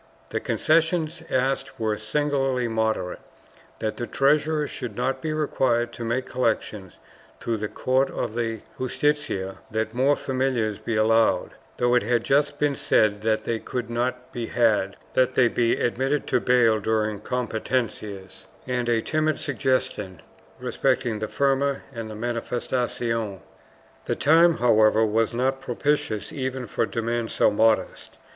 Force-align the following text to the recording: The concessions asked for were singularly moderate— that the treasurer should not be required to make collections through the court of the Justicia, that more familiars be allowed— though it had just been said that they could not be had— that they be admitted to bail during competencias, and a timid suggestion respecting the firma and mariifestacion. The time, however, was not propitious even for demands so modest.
The 0.31 0.39
concessions 0.39 1.21
asked 1.29 1.69
for 1.69 1.89
were 1.89 1.97
singularly 1.99 2.67
moderate— 2.67 3.19
that 3.81 3.97
the 3.97 4.07
treasurer 4.07 4.65
should 4.65 4.95
not 4.95 5.21
be 5.21 5.31
required 5.31 5.91
to 5.93 6.03
make 6.03 6.25
collections 6.25 6.97
through 7.39 7.57
the 7.57 7.67
court 7.67 8.09
of 8.09 8.33
the 8.33 8.61
Justicia, 8.79 9.59
that 9.69 9.93
more 9.93 10.15
familiars 10.15 10.79
be 10.79 10.95
allowed— 10.95 11.51
though 11.77 11.93
it 11.93 12.01
had 12.01 12.23
just 12.23 12.57
been 12.57 12.75
said 12.75 13.21
that 13.21 13.43
they 13.43 13.59
could 13.59 13.91
not 13.91 14.33
be 14.33 14.47
had— 14.47 14.95
that 15.13 15.35
they 15.35 15.47
be 15.47 15.79
admitted 15.79 16.25
to 16.25 16.39
bail 16.39 16.79
during 16.79 17.19
competencias, 17.19 18.47
and 18.65 18.89
a 18.89 19.03
timid 19.03 19.37
suggestion 19.37 20.23
respecting 20.59 21.19
the 21.19 21.27
firma 21.27 21.81
and 21.93 22.09
mariifestacion. 22.09 23.39
The 24.05 24.15
time, 24.15 24.55
however, 24.57 25.05
was 25.05 25.31
not 25.31 25.61
propitious 25.61 26.33
even 26.33 26.65
for 26.65 26.87
demands 26.87 27.33
so 27.33 27.51
modest. 27.51 28.17